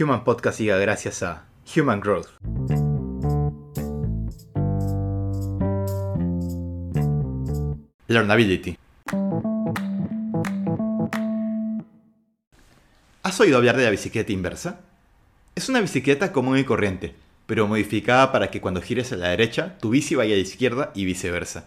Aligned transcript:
Human 0.00 0.22
Podcast 0.22 0.60
llega 0.60 0.76
gracias 0.76 1.24
a 1.24 1.46
Human 1.74 1.98
Growth. 1.98 2.28
Learnability. 8.06 8.78
¿Has 13.24 13.40
oído 13.40 13.56
hablar 13.56 13.76
de 13.76 13.84
la 13.84 13.90
bicicleta 13.90 14.32
inversa? 14.32 14.78
Es 15.56 15.68
una 15.68 15.80
bicicleta 15.80 16.30
común 16.32 16.58
y 16.58 16.64
corriente, 16.64 17.16
pero 17.46 17.66
modificada 17.66 18.30
para 18.30 18.52
que 18.52 18.60
cuando 18.60 18.80
gires 18.80 19.12
a 19.12 19.16
la 19.16 19.30
derecha, 19.30 19.78
tu 19.78 19.90
bici 19.90 20.14
vaya 20.14 20.34
a 20.34 20.36
la 20.36 20.42
izquierda 20.42 20.92
y 20.94 21.06
viceversa. 21.06 21.66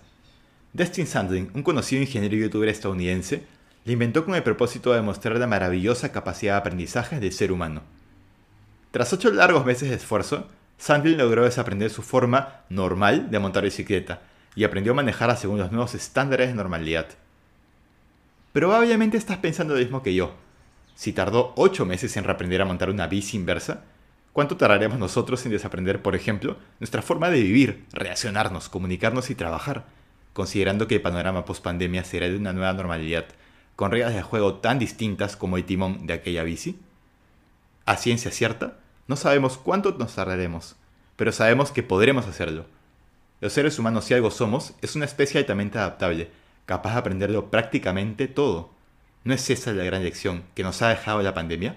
Destin 0.72 1.06
Sandling, 1.06 1.52
un 1.54 1.64
conocido 1.64 2.02
ingeniero 2.02 2.38
y 2.38 2.42
youtuber 2.44 2.70
estadounidense, 2.70 3.44
la 3.84 3.92
inventó 3.92 4.24
con 4.24 4.36
el 4.36 4.44
propósito 4.44 4.92
de 4.92 4.98
demostrar 4.98 5.38
la 5.38 5.48
maravillosa 5.48 6.14
capacidad 6.14 6.54
de 6.54 6.60
aprendizaje 6.60 7.20
del 7.20 7.34
ser 7.34 7.52
humano. 7.52 7.82
Tras 8.92 9.14
ocho 9.14 9.32
largos 9.32 9.66
meses 9.66 9.90
de 9.90 9.96
esfuerzo, 9.96 10.48
Sandling 10.78 11.18
logró 11.18 11.46
desaprender 11.46 11.90
su 11.90 12.02
forma 12.02 12.62
normal 12.70 13.32
de 13.32 13.40
montar 13.40 13.64
bicicleta 13.64 14.22
y 14.54 14.66
aprendió 14.66 14.92
a 14.92 14.96
manejarla 14.96 15.38
según 15.38 15.60
los 15.60 15.72
nuevos 15.72 15.96
estándares 15.96 16.50
de 16.50 16.56
normalidad. 16.56 17.08
Probablemente 18.52 19.16
estás 19.16 19.38
pensando 19.38 19.76
lo 19.76 19.80
mismo 19.80 20.04
que 20.04 20.14
yo, 20.14 20.34
si 20.94 21.14
tardó 21.14 21.54
8 21.56 21.86
meses 21.86 22.18
en 22.18 22.26
reaprender 22.26 22.62
a 22.62 22.66
montar 22.66 22.90
una 22.90 23.08
bici 23.08 23.38
inversa, 23.38 23.86
¿cuánto 24.34 24.58
tardaremos 24.58 25.00
nosotros 25.00 25.46
en 25.46 25.54
desaprender, 25.54 26.02
por 26.02 26.16
ejemplo, 26.16 26.58
nuestra 26.82 27.02
forma 27.02 27.30
de 27.30 27.42
vivir, 27.42 27.86
relacionarnos, 27.94 28.68
comunicarnos 28.68 29.30
y 29.30 29.36
trabajar, 29.36 29.86
considerando 30.34 30.88
que 30.88 30.96
el 30.96 31.02
panorama 31.02 31.46
post-pandemia 31.46 32.04
será 32.04 32.28
de 32.28 32.36
una 32.36 32.52
nueva 32.52 32.74
normalidad, 32.74 33.26
con 33.78 33.92
reglas 33.92 34.14
de 34.14 34.22
juego 34.22 34.56
tan 34.56 34.80
distintas 34.80 35.38
como 35.38 35.56
el 35.56 35.64
timón 35.64 36.08
de 36.08 36.14
aquella 36.14 36.44
bici? 36.44 36.78
A 37.86 37.98
ciencia 37.98 38.32
cierta, 38.32 38.78
no 39.08 39.16
sabemos 39.16 39.58
cuánto 39.58 39.92
nos 39.98 40.16
tardaremos, 40.16 40.76
pero 41.16 41.32
sabemos 41.32 41.72
que 41.72 41.84
podremos 41.84 42.28
hacerlo. 42.28 42.66
Los 43.42 43.54
seres 43.54 43.80
humanos, 43.80 44.06
si 44.06 44.14
algo 44.14 44.30
somos, 44.30 44.74
es 44.82 44.96
una 44.96 45.06
especie 45.06 45.40
altamente 45.40 45.80
adaptable, 45.80 46.30
capaz 46.66 46.94
de 46.94 47.00
aprenderlo 47.00 47.50
prácticamente 47.50 48.28
todo. 48.28 48.70
¿No 49.24 49.34
es 49.34 49.50
esa 49.50 49.74
la 49.74 49.84
gran 49.84 50.04
lección 50.04 50.44
que 50.56 50.64
nos 50.64 50.82
ha 50.82 50.90
dejado 50.90 51.22
la 51.22 51.34
pandemia? 51.34 51.76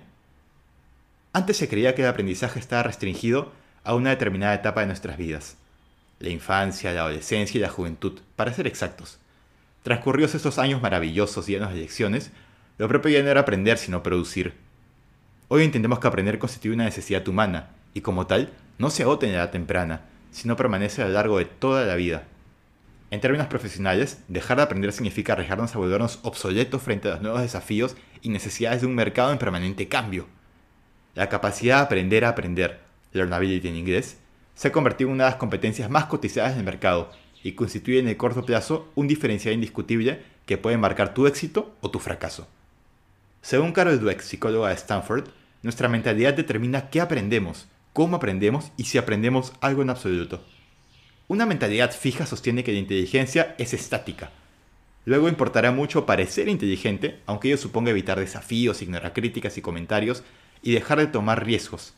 Antes 1.33 1.57
se 1.57 1.69
creía 1.69 1.95
que 1.95 2.03
el 2.03 2.09
aprendizaje 2.09 2.61
estaba 2.61 2.83
restringido 2.83 3.51
a 3.83 3.95
una 3.95 4.11
determinada 4.11 4.55
etapa 4.55 4.81
de 4.81 4.87
nuestras 4.87 5.17
vidas. 5.17 5.57
La 6.21 6.29
infancia, 6.29 6.93
la 6.93 7.01
adolescencia 7.01 7.59
y 7.59 7.63
la 7.63 7.69
juventud, 7.71 8.21
para 8.37 8.53
ser 8.53 8.67
exactos. 8.67 9.19
Transcurridos 9.83 10.35
estos 10.35 10.59
años 10.59 10.81
maravillosos 10.81 11.47
llenos 11.47 11.73
de 11.73 11.81
lecciones, 11.81 12.31
lo 12.79 12.89
propio 12.89 13.11
ya 13.11 13.23
no 13.23 13.31
era 13.31 13.41
aprender 13.41 13.79
sino 13.79 14.03
producir. 14.03 14.64
Hoy 15.57 15.63
entendemos 15.63 16.01
que 16.01 16.09
aprender 16.09 16.41
constituye 16.41 16.75
una 16.75 16.87
necesidad 16.87 17.29
humana, 17.29 17.71
y 17.93 18.01
como 18.01 18.27
tal, 18.27 18.53
no 18.77 18.91
se 18.91 19.05
agota 19.05 19.25
en 19.25 19.35
la 19.35 19.39
edad 19.39 19.53
temprana, 19.53 20.01
sino 20.33 20.57
permanece 20.57 21.01
a 21.01 21.07
lo 21.07 21.13
largo 21.13 21.39
de 21.39 21.45
toda 21.45 21.85
la 21.85 21.95
vida. 21.95 22.25
En 23.13 23.21
términos 23.21 23.47
profesionales, 23.47 24.19
dejar 24.27 24.57
de 24.57 24.65
aprender 24.65 24.93
significa 24.93 25.35
arriesgarnos 25.35 25.73
a 25.73 25.79
volvernos 25.79 26.19
obsoletos 26.23 26.83
frente 26.83 27.07
a 27.07 27.13
los 27.13 27.23
nuevos 27.23 27.41
desafíos 27.41 27.95
y 28.21 28.31
necesidades 28.31 28.81
de 28.81 28.89
un 28.89 28.97
mercado 28.97 29.31
en 29.31 29.39
permanente 29.39 29.87
cambio. 29.87 30.27
La 31.15 31.29
capacidad 31.29 31.77
de 31.77 31.83
aprender 31.85 32.25
a 32.25 32.31
aprender, 32.31 32.81
learnability 33.13 33.69
en 33.69 33.77
inglés, 33.77 34.19
se 34.57 34.67
ha 34.67 34.73
convertido 34.73 35.11
en 35.11 35.15
una 35.15 35.25
de 35.27 35.31
las 35.31 35.39
competencias 35.39 35.89
más 35.89 36.07
cotizadas 36.07 36.57
del 36.57 36.65
mercado 36.65 37.13
y 37.45 37.53
constituye 37.53 38.01
en 38.01 38.09
el 38.09 38.17
corto 38.17 38.45
plazo 38.45 38.91
un 38.97 39.07
diferencial 39.07 39.55
indiscutible 39.55 40.21
que 40.47 40.59
puede 40.59 40.79
marcar 40.79 41.15
tu 41.15 41.29
éxito 41.29 41.77
o 41.81 41.93
tu 41.93 42.01
fracaso. 42.01 42.49
Según 43.41 43.71
Carol 43.71 44.01
Dweck, 44.01 44.21
psicóloga 44.21 44.71
de 44.71 44.75
Stanford, 44.75 45.29
nuestra 45.65 45.89
mentalidad 45.89 46.35
determina 46.35 46.91
qué 46.91 47.01
aprendemos, 47.01 47.67
cómo 47.95 48.17
aprendemos 48.17 48.71
y 48.77 48.85
si 48.85 48.99
aprendemos 48.99 49.55
algo 49.63 49.81
en 49.81 49.89
absoluto. 49.89 50.45
Una 51.27 51.47
mentalidad 51.47 51.91
fija 51.91 52.27
sostiene 52.27 52.63
que 52.63 52.73
la 52.73 52.81
inteligencia 52.81 53.55
es 53.57 53.73
estática. 53.73 54.31
Luego 55.07 55.27
importará 55.27 55.73
mucho 55.73 56.05
parecer 56.05 56.49
inteligente, 56.49 57.21
aunque 57.25 57.49
ello 57.49 57.57
suponga 57.57 57.91
evitar 57.91 58.21
desafíos, 58.21 58.83
ignorar 58.83 59.15
críticas 59.15 59.57
y 59.57 59.63
comentarios, 59.63 60.23
y 60.63 60.73
dejar 60.73 60.99
de 60.99 61.07
tomar 61.07 61.47
riesgos. 61.47 61.95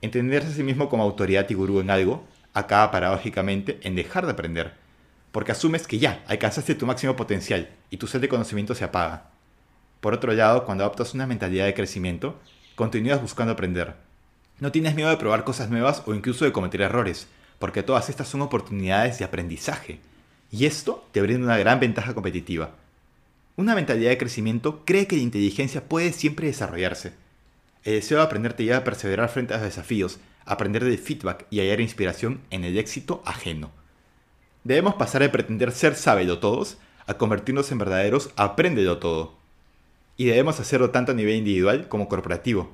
Entenderse 0.00 0.50
a 0.50 0.54
sí 0.54 0.62
mismo 0.62 0.88
como 0.88 1.02
autoridad 1.02 1.50
y 1.50 1.54
gurú 1.54 1.80
en 1.80 1.90
algo 1.90 2.24
acaba 2.54 2.92
paradójicamente 2.92 3.80
en 3.82 3.96
dejar 3.96 4.26
de 4.26 4.32
aprender, 4.32 4.74
porque 5.32 5.50
asumes 5.50 5.88
que 5.88 5.98
ya 5.98 6.22
alcanzaste 6.28 6.76
tu 6.76 6.86
máximo 6.86 7.16
potencial 7.16 7.68
y 7.90 7.96
tu 7.96 8.06
sed 8.06 8.20
de 8.20 8.28
conocimiento 8.28 8.76
se 8.76 8.84
apaga. 8.84 9.30
Por 10.00 10.14
otro 10.14 10.32
lado, 10.32 10.64
cuando 10.64 10.84
adoptas 10.84 11.14
una 11.14 11.26
mentalidad 11.26 11.66
de 11.66 11.74
crecimiento, 11.74 12.38
continúas 12.74 13.20
buscando 13.20 13.52
aprender. 13.52 13.94
No 14.60 14.72
tienes 14.72 14.94
miedo 14.94 15.10
de 15.10 15.16
probar 15.16 15.44
cosas 15.44 15.70
nuevas 15.70 16.02
o 16.06 16.14
incluso 16.14 16.44
de 16.44 16.52
cometer 16.52 16.80
errores, 16.80 17.26
porque 17.58 17.82
todas 17.82 18.08
estas 18.08 18.28
son 18.28 18.42
oportunidades 18.42 19.18
de 19.18 19.24
aprendizaje. 19.24 20.00
Y 20.50 20.66
esto 20.66 21.06
te 21.12 21.22
brinda 21.22 21.44
una 21.44 21.58
gran 21.58 21.80
ventaja 21.80 22.14
competitiva. 22.14 22.70
Una 23.56 23.74
mentalidad 23.74 24.10
de 24.10 24.18
crecimiento 24.18 24.82
cree 24.84 25.06
que 25.06 25.16
la 25.16 25.22
inteligencia 25.22 25.84
puede 25.84 26.12
siempre 26.12 26.46
desarrollarse. 26.46 27.12
El 27.84 27.94
deseo 27.94 28.18
de 28.18 28.24
aprender 28.24 28.54
te 28.54 28.64
lleva 28.64 28.78
a 28.78 28.84
perseverar 28.84 29.28
frente 29.28 29.54
a 29.54 29.58
los 29.58 29.66
desafíos, 29.66 30.20
aprender 30.44 30.84
del 30.84 30.98
feedback 30.98 31.46
y 31.50 31.60
hallar 31.60 31.80
inspiración 31.80 32.40
en 32.50 32.64
el 32.64 32.78
éxito 32.78 33.22
ajeno. 33.24 33.70
Debemos 34.64 34.94
pasar 34.94 35.22
de 35.22 35.28
pretender 35.28 35.72
ser 35.72 35.96
sábelo 35.96 36.38
a 37.06 37.14
convertirnos 37.14 37.70
en 37.72 37.78
verdaderos 37.78 38.30
apréndelo 38.36 38.98
todo. 38.98 39.41
Y 40.22 40.26
debemos 40.26 40.60
hacerlo 40.60 40.90
tanto 40.90 41.10
a 41.10 41.16
nivel 41.16 41.34
individual 41.34 41.88
como 41.88 42.06
corporativo. 42.08 42.70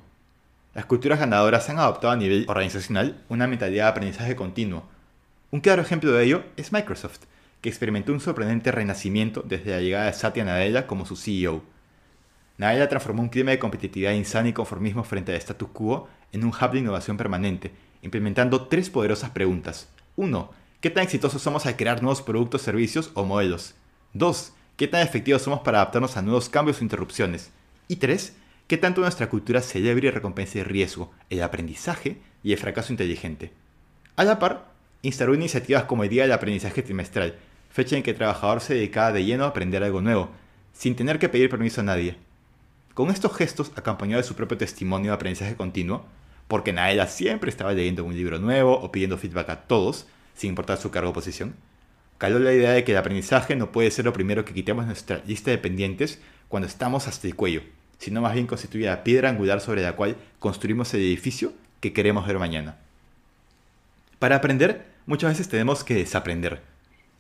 Las 0.75 0.85
culturas 0.85 1.19
ganadoras 1.19 1.71
han 1.71 1.79
adoptado 1.79 2.13
a 2.13 2.17
nivel 2.17 2.45
organizacional 2.47 3.25
una 3.31 3.47
mentalidad 3.47 3.85
de 3.85 3.91
aprendizaje 3.91 4.37
continuo. 4.37 4.87
Un 5.51 5.61
claro 5.61 5.81
ejemplo 5.81 6.13
de 6.13 6.25
ello 6.27 6.45
es 6.59 6.75
Microsoft, 6.75 7.21
que 7.63 7.71
experimentó 7.71 8.13
un 8.13 8.21
sorprendente 8.21 8.71
renacimiento 8.71 9.43
desde 9.43 9.71
la 9.71 9.81
llegada 9.81 10.05
de 10.05 10.13
Satya 10.13 10.45
Nadella 10.45 10.87
como 10.87 11.07
su 11.07 11.17
CEO. 11.17 11.63
Nadella 12.59 12.91
transformó 12.91 13.23
un 13.23 13.31
clima 13.31 13.53
de 13.53 13.59
competitividad 13.59 14.13
insana 14.13 14.51
y 14.51 14.53
conformismo 14.53 15.03
frente 15.03 15.33
al 15.33 15.39
status 15.39 15.71
quo 15.71 16.07
en 16.33 16.45
un 16.45 16.51
hub 16.51 16.73
de 16.73 16.81
innovación 16.81 17.17
permanente, 17.17 17.73
implementando 18.03 18.67
tres 18.67 18.91
poderosas 18.91 19.31
preguntas. 19.31 19.89
1. 20.17 20.51
¿Qué 20.83 20.91
tan 20.91 21.05
exitosos 21.05 21.41
somos 21.41 21.65
al 21.65 21.77
crear 21.77 22.03
nuevos 22.03 22.21
productos, 22.21 22.61
servicios 22.61 23.11
o 23.15 23.25
modelos? 23.25 23.75
2. 24.13 24.53
¿Qué 24.79 24.87
tan 24.87 25.03
efectivos 25.03 25.43
somos 25.43 25.59
para 25.63 25.79
adaptarnos 25.79 26.17
a 26.17 26.23
nuevos 26.23 26.49
cambios 26.49 26.81
o 26.81 26.85
interrupciones? 26.85 27.51
Y 27.89 27.97
3 27.97 28.37
¿Qué 28.69 28.77
tanto 28.77 29.01
nuestra 29.01 29.29
cultura 29.29 29.61
celebra 29.61 30.07
y 30.07 30.11
recompensa 30.11 30.61
el 30.61 30.67
riesgo, 30.67 31.11
el 31.31 31.43
aprendizaje 31.43 32.19
y 32.45 32.53
el 32.53 32.61
fracaso 32.61 32.93
inteligente? 32.93 33.51
A 34.15 34.23
la 34.23 34.39
par, 34.39 34.71
instauró 35.03 35.35
iniciativas 35.35 35.83
como 35.83 36.05
el 36.05 36.11
Día 36.11 36.23
del 36.23 36.31
Aprendizaje 36.31 36.85
Trimestral, 36.85 37.35
fecha 37.71 37.97
en 37.97 38.05
que 38.05 38.13
el 38.13 38.17
trabajador 38.17 38.61
se 38.61 38.75
dedicaba 38.75 39.11
de 39.11 39.25
lleno 39.25 39.43
a 39.43 39.49
aprender 39.49 39.83
algo 39.83 40.01
nuevo, 40.01 40.31
sin 40.73 40.95
tener 40.95 41.19
que 41.19 41.29
pedir 41.29 41.51
permiso 41.51 41.81
a 41.81 41.85
nadie. 41.85 42.17
Con 42.95 43.11
estos 43.11 43.35
gestos, 43.35 43.73
acompañado 43.75 44.23
de 44.23 44.29
su 44.29 44.37
propio 44.37 44.59
testimonio 44.59 45.11
de 45.11 45.17
aprendizaje 45.17 45.57
continuo, 45.57 46.05
porque 46.47 46.73
Naela 46.73 47.09
siempre 47.09 47.51
estaba 47.51 47.73
leyendo 47.73 48.05
un 48.05 48.15
libro 48.15 48.39
nuevo 48.39 48.79
o 48.79 48.93
pidiendo 48.93 49.19
feedback 49.19 49.49
a 49.49 49.63
todos, 49.63 50.07
sin 50.37 50.51
importar 50.51 50.79
su 50.79 50.93
cargo 50.93 51.11
o 51.11 51.15
posición, 51.15 51.57
caló 52.19 52.39
la 52.39 52.53
idea 52.53 52.73
de 52.73 52.85
que 52.85 52.93
el 52.93 52.99
aprendizaje 52.99 53.57
no 53.57 53.73
puede 53.73 53.91
ser 53.91 54.05
lo 54.05 54.13
primero 54.13 54.45
que 54.45 54.55
quitemos 54.55 54.87
nuestra 54.87 55.23
lista 55.27 55.51
de 55.51 55.59
pendientes 55.59 56.21
cuando 56.49 56.69
estamos 56.69 57.09
hasta 57.09 57.27
el 57.27 57.35
cuello 57.35 57.63
sino 57.99 58.21
más 58.21 58.35
bien 58.35 58.47
constituye 58.47 58.87
la 58.87 59.05
piedra 59.05 59.29
angular 59.29 59.61
sobre 59.61 59.83
la 59.83 59.97
cual 59.97 60.17
construimos 60.39 60.95
el 60.95 61.01
edificio 61.01 61.53
que 61.81 61.93
queremos 61.93 62.27
ver 62.27 62.39
mañana. 62.39 62.77
Para 64.19 64.37
aprender, 64.37 64.87
muchas 65.07 65.31
veces 65.31 65.49
tenemos 65.49 65.85
que 65.85 65.95
desaprender. 65.95 66.63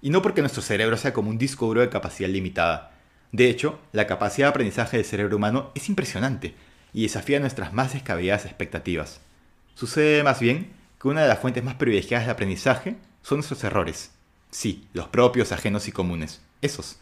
Y 0.00 0.10
no 0.10 0.22
porque 0.22 0.40
nuestro 0.40 0.62
cerebro 0.62 0.96
sea 0.96 1.12
como 1.12 1.30
un 1.30 1.38
disco 1.38 1.66
duro 1.66 1.80
de 1.80 1.88
capacidad 1.88 2.28
limitada. 2.28 2.92
De 3.32 3.50
hecho, 3.50 3.78
la 3.92 4.06
capacidad 4.06 4.46
de 4.46 4.50
aprendizaje 4.50 4.96
del 4.96 5.06
cerebro 5.06 5.36
humano 5.36 5.72
es 5.74 5.88
impresionante 5.88 6.54
y 6.94 7.02
desafía 7.02 7.40
nuestras 7.40 7.72
más 7.72 7.92
descabelladas 7.92 8.46
expectativas. 8.46 9.20
Sucede 9.74 10.22
más 10.22 10.40
bien 10.40 10.72
que 11.00 11.08
una 11.08 11.22
de 11.22 11.28
las 11.28 11.40
fuentes 11.40 11.62
más 11.62 11.74
privilegiadas 11.74 12.26
de 12.26 12.32
aprendizaje 12.32 12.96
son 13.22 13.38
nuestros 13.38 13.62
errores. 13.64 14.12
Sí, 14.50 14.86
los 14.92 15.08
propios, 15.08 15.52
ajenos 15.52 15.88
y 15.88 15.92
comunes. 15.92 16.40
Esos. 16.62 16.96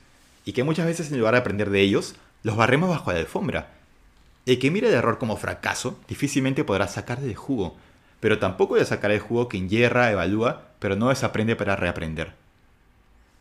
Y 0.44 0.52
que 0.52 0.64
muchas 0.64 0.86
veces 0.86 1.10
en 1.10 1.18
lugar 1.18 1.34
de 1.34 1.40
aprender 1.40 1.70
de 1.70 1.80
ellos, 1.80 2.16
los 2.42 2.56
barremos 2.56 2.88
bajo 2.88 3.12
la 3.12 3.18
alfombra. 3.18 3.72
El 4.46 4.58
que 4.58 4.70
mire 4.70 4.88
el 4.88 4.94
error 4.94 5.18
como 5.18 5.36
fracaso 5.36 5.98
difícilmente 6.08 6.64
podrá 6.64 6.86
sacar 6.86 7.20
de 7.20 7.34
jugo, 7.34 7.76
pero 8.20 8.38
tampoco 8.38 8.76
de 8.76 8.84
sacar 8.84 9.10
el 9.10 9.20
jugo 9.20 9.48
que 9.48 9.66
hierra, 9.66 10.10
evalúa, 10.10 10.68
pero 10.78 10.96
no 10.96 11.08
desaprende 11.08 11.56
para 11.56 11.76
reaprender. 11.76 12.34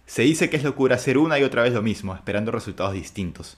Se 0.05 0.21
dice 0.21 0.49
que 0.49 0.57
es 0.57 0.63
locura 0.63 0.95
hacer 0.95 1.17
una 1.17 1.39
y 1.39 1.43
otra 1.43 1.63
vez 1.63 1.73
lo 1.73 1.81
mismo, 1.81 2.15
esperando 2.15 2.51
resultados 2.51 2.93
distintos. 2.93 3.57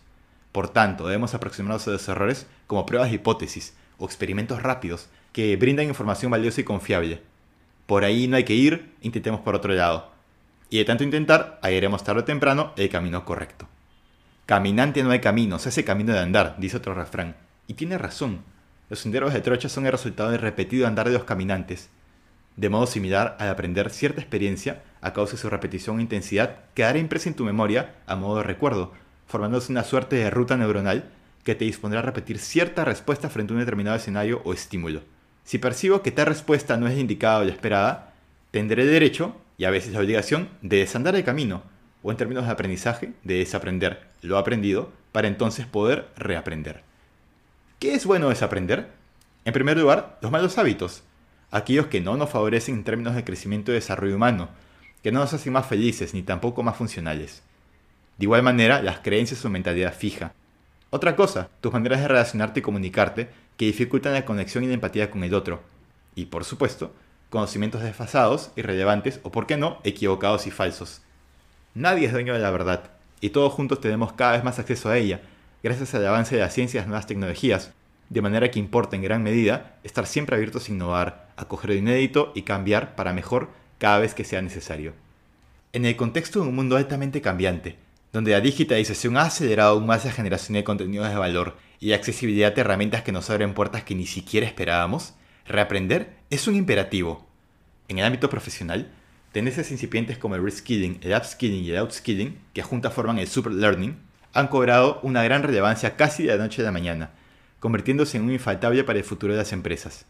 Por 0.51 0.69
tanto, 0.69 1.05
debemos 1.05 1.33
aproximarnos 1.33 1.87
a 1.87 1.91
los 1.91 2.07
errores 2.07 2.47
como 2.67 2.85
pruebas 2.85 3.09
de 3.09 3.15
hipótesis 3.15 3.75
o 3.97 4.05
experimentos 4.05 4.61
rápidos 4.63 5.07
que 5.33 5.55
brindan 5.55 5.87
información 5.87 6.31
valiosa 6.31 6.61
y 6.61 6.63
confiable. 6.63 7.21
Por 7.85 8.03
ahí 8.03 8.27
no 8.27 8.37
hay 8.37 8.43
que 8.43 8.55
ir, 8.55 8.91
intentemos 9.01 9.41
por 9.41 9.55
otro 9.55 9.73
lado. 9.73 10.16
Y 10.69 10.77
de 10.77 10.85
tanto 10.85 11.03
intentar, 11.03 11.59
hallaremos 11.61 12.03
tarde 12.03 12.21
o 12.21 12.25
temprano 12.25 12.73
el 12.75 12.89
camino 12.89 13.23
correcto. 13.25 13.67
Caminante 14.45 15.03
no 15.03 15.11
hay 15.11 15.19
camino, 15.19 15.59
se 15.59 15.69
hace 15.69 15.83
camino 15.83 16.13
de 16.13 16.19
andar, 16.19 16.55
dice 16.57 16.77
otro 16.77 16.93
refrán. 16.93 17.35
Y 17.67 17.73
tiene 17.73 17.97
razón. 17.97 18.43
Los 18.89 18.99
senderos 18.99 19.33
de 19.33 19.41
trocha 19.41 19.69
son 19.69 19.85
el 19.85 19.91
resultado 19.91 20.31
del 20.31 20.41
repetido 20.41 20.87
andar 20.87 21.07
de 21.07 21.13
los 21.13 21.25
caminantes, 21.25 21.89
de 22.57 22.69
modo 22.69 22.87
similar 22.87 23.37
al 23.39 23.49
aprender 23.49 23.91
cierta 23.91 24.19
experiencia 24.19 24.81
a 25.01 25.13
causa 25.13 25.33
de 25.33 25.37
su 25.37 25.49
repetición 25.49 25.99
e 25.99 26.01
intensidad, 26.01 26.55
quedará 26.73 26.97
impresa 26.97 27.29
en 27.29 27.35
tu 27.35 27.45
memoria 27.45 27.95
a 28.07 28.15
modo 28.15 28.37
de 28.37 28.43
recuerdo, 28.43 28.93
formándose 29.27 29.71
una 29.71 29.83
suerte 29.83 30.15
de 30.15 30.29
ruta 30.29 30.57
neuronal 30.57 31.05
que 31.43 31.53
te 31.53 31.65
dispondrá 31.65 31.99
a 31.99 32.03
repetir 32.03 32.39
cierta 32.39 32.83
respuesta 32.83 33.29
frente 33.29 33.53
a 33.53 33.55
un 33.55 33.59
determinado 33.59 33.95
escenario 33.95 34.41
o 34.43 34.53
estímulo. 34.53 35.01
Si 35.43 35.59
percibo 35.59 36.01
que 36.01 36.11
tal 36.11 36.25
respuesta 36.25 36.77
no 36.77 36.87
es 36.87 36.97
indicada 36.97 37.39
o 37.39 37.43
esperada, 37.43 38.13
tendré 38.51 38.85
derecho, 38.85 39.35
y 39.57 39.65
a 39.65 39.69
veces 39.69 39.93
la 39.93 39.99
obligación, 39.99 40.49
de 40.61 40.77
desandar 40.77 41.15
el 41.15 41.23
camino, 41.23 41.63
o 42.03 42.11
en 42.11 42.17
términos 42.17 42.45
de 42.45 42.51
aprendizaje, 42.51 43.13
de 43.23 43.39
desaprender 43.39 44.07
lo 44.21 44.37
aprendido 44.37 44.91
para 45.11 45.27
entonces 45.27 45.65
poder 45.65 46.07
reaprender. 46.15 46.83
¿Qué 47.79 47.93
es 47.93 48.05
bueno 48.05 48.29
desaprender? 48.29 48.89
En 49.45 49.53
primer 49.53 49.77
lugar, 49.77 50.17
los 50.21 50.31
malos 50.31 50.57
hábitos, 50.57 51.03
aquellos 51.51 51.87
que 51.87 52.01
no 52.01 52.17
nos 52.17 52.29
favorecen 52.29 52.75
en 52.75 52.83
términos 52.83 53.15
de 53.15 53.23
crecimiento 53.23 53.71
y 53.71 53.75
desarrollo 53.75 54.15
humano, 54.15 54.49
que 55.03 55.11
no 55.11 55.19
nos 55.19 55.33
hacen 55.33 55.53
más 55.53 55.65
felices 55.65 56.13
ni 56.13 56.21
tampoco 56.21 56.63
más 56.63 56.75
funcionales. 56.75 57.43
De 58.17 58.25
igual 58.25 58.43
manera, 58.43 58.81
las 58.81 58.99
creencias 58.99 59.43
o 59.45 59.49
mentalidad 59.49 59.93
fija. 59.93 60.33
Otra 60.89 61.15
cosa, 61.15 61.49
tus 61.61 61.71
maneras 61.71 62.01
de 62.01 62.07
relacionarte 62.07 62.59
y 62.59 62.63
comunicarte 62.63 63.29
que 63.57 63.65
dificultan 63.65 64.13
la 64.13 64.25
conexión 64.25 64.63
y 64.63 64.67
la 64.67 64.73
empatía 64.73 65.11
con 65.11 65.23
el 65.23 65.33
otro. 65.33 65.61
Y 66.15 66.25
por 66.25 66.43
supuesto, 66.43 66.93
conocimientos 67.29 67.81
desfasados, 67.81 68.51
irrelevantes 68.55 69.19
o, 69.23 69.31
por 69.31 69.47
qué 69.47 69.57
no, 69.57 69.79
equivocados 69.83 70.47
y 70.47 70.51
falsos. 70.51 71.01
Nadie 71.73 72.07
es 72.07 72.13
dueño 72.13 72.33
de 72.33 72.39
la 72.39 72.51
verdad, 72.51 72.91
y 73.21 73.29
todos 73.29 73.53
juntos 73.53 73.81
tenemos 73.81 74.13
cada 74.13 74.33
vez 74.33 74.43
más 74.43 74.59
acceso 74.59 74.89
a 74.89 74.97
ella, 74.97 75.21
gracias 75.63 75.93
al 75.95 76.05
avance 76.05 76.35
de 76.35 76.41
la 76.41 76.49
ciencia 76.49 76.77
y 76.77 76.81
las 76.81 76.87
nuevas 76.87 77.07
tecnologías, 77.07 77.71
de 78.09 78.21
manera 78.21 78.49
que 78.51 78.59
importa 78.59 78.95
en 78.95 79.01
gran 79.01 79.23
medida 79.23 79.75
estar 79.83 80.05
siempre 80.05 80.35
abiertos 80.35 80.69
a 80.69 80.71
innovar, 80.71 81.27
a 81.35 81.45
coger 81.45 81.71
lo 81.71 81.75
inédito 81.75 82.31
y 82.35 82.43
cambiar 82.43 82.95
para 82.95 83.13
mejor 83.13 83.49
cada 83.77 83.99
vez 83.99 84.13
que 84.13 84.23
sea 84.23 84.41
necesario. 84.41 84.93
En 85.73 85.85
el 85.85 85.95
contexto 85.95 86.41
de 86.41 86.47
un 86.47 86.55
mundo 86.55 86.77
altamente 86.77 87.21
cambiante, 87.21 87.75
donde 88.13 88.31
la 88.31 88.41
digitalización 88.41 89.17
ha 89.17 89.23
acelerado 89.23 89.73
aún 89.73 89.85
más 89.85 90.05
la 90.05 90.11
generación 90.11 90.53
de 90.53 90.63
contenidos 90.63 91.09
de 91.09 91.15
valor 91.15 91.57
y 91.79 91.89
la 91.89 91.97
accesibilidad 91.97 92.53
de 92.53 92.61
herramientas 92.61 93.03
que 93.03 93.11
nos 93.11 93.29
abren 93.29 93.53
puertas 93.53 93.83
que 93.83 93.95
ni 93.95 94.05
siquiera 94.05 94.47
esperábamos, 94.47 95.13
reaprender 95.47 96.15
es 96.29 96.47
un 96.47 96.55
imperativo. 96.55 97.25
En 97.87 97.99
el 97.99 98.05
ámbito 98.05 98.29
profesional, 98.29 98.91
Tendencias 99.37 99.69
incipientes 99.69 100.17
como 100.17 100.33
el 100.33 100.43
reskilling, 100.43 100.99
el 101.03 101.15
upskilling 101.15 101.63
y 101.63 101.69
el 101.69 101.77
outskilling, 101.77 102.39
que 102.53 102.63
juntas 102.63 102.91
forman 102.91 103.19
el 103.19 103.27
super 103.27 103.51
learning, 103.51 103.95
han 104.33 104.47
cobrado 104.47 104.99
una 105.03 105.23
gran 105.23 105.43
relevancia 105.43 105.95
casi 105.95 106.23
de 106.23 106.35
la 106.35 106.43
noche 106.43 106.63
a 106.63 106.65
la 106.65 106.71
mañana, 106.71 107.11
convirtiéndose 107.59 108.17
en 108.17 108.23
un 108.23 108.31
infaltable 108.31 108.83
para 108.83 108.97
el 108.97 109.05
futuro 109.05 109.33
de 109.33 109.39
las 109.39 109.53
empresas. 109.53 110.05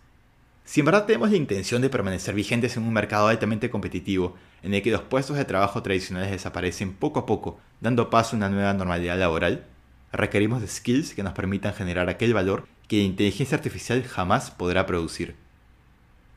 Si 0.64 0.82
en 0.82 0.86
verdad 0.86 1.06
tenemos 1.06 1.32
la 1.32 1.36
intención 1.36 1.82
de 1.82 1.90
permanecer 1.90 2.36
vigentes 2.36 2.78
en 2.78 2.84
un 2.84 2.94
mercado 2.94 3.28
altamente 3.28 3.70
competitivo, 3.70 4.36
en 4.64 4.74
el 4.74 4.82
que 4.82 4.92
los 4.92 5.02
puestos 5.02 5.36
de 5.36 5.44
trabajo 5.44 5.84
tradicionales 5.84 6.32
desaparecen 6.32 6.94
poco 6.94 7.20
a 7.20 7.26
poco, 7.26 7.60
dando 7.82 8.10
paso 8.10 8.36
a 8.36 8.38
una 8.38 8.50
nueva 8.50 8.74
normalidad 8.74 9.18
laboral, 9.18 9.66
requerimos 10.14 10.62
de 10.62 10.68
skills 10.68 11.14
que 11.14 11.24
nos 11.24 11.34
permitan 11.34 11.74
generar 11.74 12.08
aquel 12.08 12.34
valor 12.34 12.66
que 12.88 13.04
inteligencia 13.04 13.58
artificial 13.58 14.04
jamás 14.04 14.52
podrá 14.52 14.86
producir. 14.86 15.36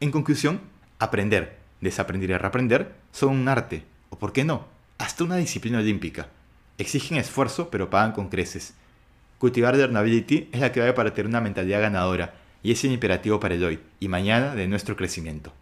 En 0.01 0.11
conclusión, 0.11 0.61
aprender, 0.99 1.59
desaprender 1.81 2.31
y 2.31 2.37
reaprender 2.37 2.95
son 3.13 3.31
un 3.31 3.49
arte, 3.49 3.85
o 4.11 4.19
por 4.19 4.33
qué 4.33 4.45
no, 4.45 4.67
hasta 4.99 5.25
una 5.25 5.37
disciplina 5.37 5.79
olímpica. 5.79 6.29
Exigen 6.79 7.19
esfuerzo, 7.19 7.71
pero 7.71 7.91
pagan 7.91 8.13
con 8.13 8.29
creces. 8.29 8.75
Cultivar 9.39 9.77
learnability 9.77 10.49
es 10.53 10.61
la 10.61 10.73
clave 10.73 10.93
para 10.93 11.15
tener 11.15 11.29
una 11.29 11.41
mentalidad 11.41 11.81
ganadora, 11.81 12.35
y 12.63 12.73
es 12.73 12.85
el 12.85 12.93
imperativo 12.93 13.41
para 13.41 13.55
el 13.55 13.65
hoy 13.65 13.81
y 14.01 14.09
mañana 14.09 14.55
de 14.55 14.67
nuestro 14.67 14.97
crecimiento. 14.97 15.53